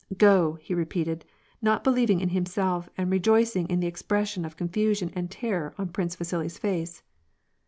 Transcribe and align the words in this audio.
'^ 0.15 0.17
Go!" 0.17 0.53
he 0.63 0.73
repeated, 0.73 1.25
not 1.61 1.83
believing 1.83 2.21
in 2.21 2.29
himself 2.29 2.89
and 2.97 3.11
rejoicing 3.11 3.67
in 3.69 3.81
the 3.81 3.85
expression 3.85 4.45
of 4.45 4.57
con 4.57 4.67
fusion 4.69 5.11
and 5.13 5.29
terror 5.29 5.75
on 5.77 5.89
Prince 5.89 6.15
Vasili's 6.15 6.57
face. 6.57 7.03